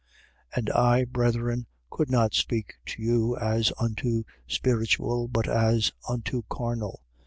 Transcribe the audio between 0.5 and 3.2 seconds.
3:1. And I, brethren, could not speak to